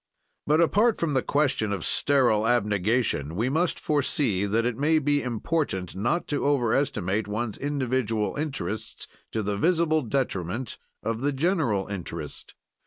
[0.47, 4.97] But, apart from the question of a sterile abnegation, we must foresee that it may
[4.97, 11.85] be important not to overestimate one's individual interests, to the visible detriment of the general
[11.85, 12.55] interest.